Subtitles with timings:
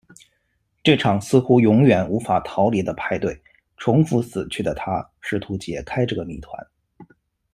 [0.83, 3.39] 这场似乎永远无法逃离的派对，
[3.77, 6.57] 重复死去的她试图解开这个谜团。